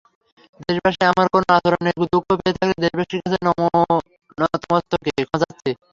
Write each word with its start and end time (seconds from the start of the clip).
দেশবাসী 0.61 1.01
আমার 1.11 1.27
কোনো 1.33 1.45
আচরণে 1.57 1.91
দুঃখ 2.03 2.27
পেয়ে 2.31 2.55
থাকলে 2.57 2.75
দেশবাসীর 2.83 3.21
কাছে 3.23 3.37
নতমস্তকে 4.37 5.09
ক্ষমা 5.17 5.37
চাচ্ছি। 5.41 5.71